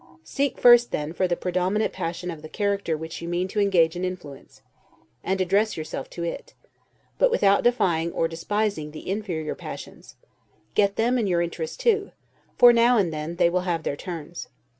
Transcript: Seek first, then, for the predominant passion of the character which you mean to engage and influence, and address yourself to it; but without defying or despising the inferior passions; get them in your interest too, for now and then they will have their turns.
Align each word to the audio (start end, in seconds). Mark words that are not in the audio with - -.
Seek 0.23 0.57
first, 0.59 0.89
then, 0.91 1.13
for 1.13 1.27
the 1.27 1.35
predominant 1.35 1.93
passion 1.93 2.31
of 2.31 2.41
the 2.41 2.49
character 2.49 2.97
which 2.97 3.21
you 3.21 3.27
mean 3.29 3.47
to 3.49 3.59
engage 3.59 3.95
and 3.95 4.03
influence, 4.03 4.63
and 5.23 5.39
address 5.39 5.77
yourself 5.77 6.09
to 6.09 6.23
it; 6.23 6.55
but 7.19 7.29
without 7.29 7.63
defying 7.63 8.11
or 8.11 8.27
despising 8.27 8.89
the 8.89 9.07
inferior 9.07 9.53
passions; 9.53 10.15
get 10.73 10.95
them 10.95 11.19
in 11.19 11.27
your 11.27 11.43
interest 11.43 11.81
too, 11.81 12.09
for 12.57 12.73
now 12.73 12.97
and 12.97 13.13
then 13.13 13.35
they 13.35 13.47
will 13.47 13.61
have 13.61 13.83
their 13.83 13.95
turns. 13.95 14.47